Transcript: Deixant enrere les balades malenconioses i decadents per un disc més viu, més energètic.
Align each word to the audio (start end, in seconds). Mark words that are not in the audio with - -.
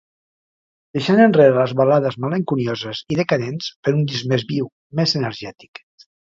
Deixant 0.97 1.19
enrere 1.25 1.51
les 1.57 1.73
balades 1.81 2.17
malenconioses 2.25 3.03
i 3.17 3.19
decadents 3.21 3.69
per 3.85 3.95
un 3.99 4.03
disc 4.15 4.27
més 4.33 4.47
viu, 4.55 4.71
més 5.03 5.15
energètic. 5.23 5.85